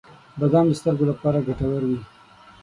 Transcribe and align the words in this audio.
•بادام 0.39 0.65
د 0.69 0.73
سترګو 0.79 1.05
لپاره 1.11 1.45
ګټور 1.47 1.81
وي. 1.89 1.99